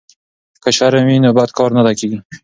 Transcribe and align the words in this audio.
که 0.63 0.69
شرم 0.77 1.03
وي 1.07 1.17
نو 1.23 1.29
بد 1.37 1.49
کار 1.57 1.69
نه 1.75 1.93
کیږي. 1.99 2.19